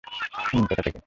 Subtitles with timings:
[0.53, 0.99] উম কোথা থেকে?